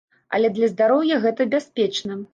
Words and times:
Але 0.37 0.49
для 0.55 0.69
здароўя 0.71 1.21
гэта 1.27 1.49
бяспечна. 1.55 2.23